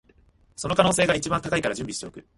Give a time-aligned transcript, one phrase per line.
[0.55, 2.27] その可能性が一番高いから準備しておく